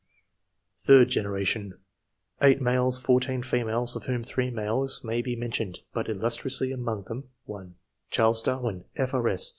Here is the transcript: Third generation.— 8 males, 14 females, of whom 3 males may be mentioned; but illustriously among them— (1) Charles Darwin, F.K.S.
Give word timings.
Third 0.77 1.09
generation.— 1.09 1.77
8 2.41 2.59
males, 2.59 2.99
14 2.99 3.43
females, 3.43 3.95
of 3.95 4.05
whom 4.05 4.23
3 4.23 4.49
males 4.49 5.03
may 5.03 5.21
be 5.21 5.35
mentioned; 5.35 5.81
but 5.93 6.09
illustriously 6.09 6.71
among 6.71 7.03
them— 7.03 7.29
(1) 7.45 7.75
Charles 8.09 8.41
Darwin, 8.41 8.85
F.K.S. 8.95 9.49